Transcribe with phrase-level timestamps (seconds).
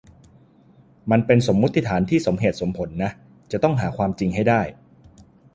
[1.11, 3.11] มันเป็นสมมุติฐานที่สมเหตุสมผลนะ
[3.51, 4.61] จะต้องหาความจริงให้ได้